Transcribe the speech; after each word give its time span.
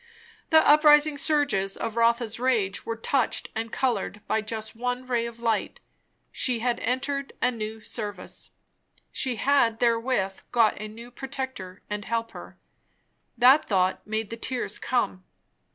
The 0.49 0.67
up 0.67 0.83
rising 0.83 1.15
surges 1.19 1.77
of 1.77 1.95
Rotha's 1.95 2.39
rage 2.39 2.87
were 2.87 2.95
touched 2.95 3.49
and 3.53 3.71
coloured 3.71 4.25
by 4.25 4.41
just 4.41 4.75
one 4.75 5.05
ray 5.05 5.27
of 5.27 5.39
light; 5.39 5.79
she 6.31 6.57
had 6.57 6.79
entered 6.79 7.33
a 7.39 7.51
new 7.51 7.81
service, 7.81 8.49
she 9.11 9.35
had 9.35 9.79
therewith 9.79 10.39
got 10.51 10.81
a 10.81 10.87
new 10.87 11.11
Protector 11.11 11.83
and 11.87 12.03
Helper. 12.03 12.57
That 13.37 13.65
thought 13.65 14.01
made 14.07 14.31
the 14.31 14.37
tears 14.37 14.79
come. 14.79 15.23